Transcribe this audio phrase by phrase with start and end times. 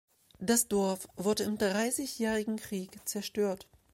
[0.39, 3.67] Das Dorf wurde im dreißigjährigen Krieg zerstört.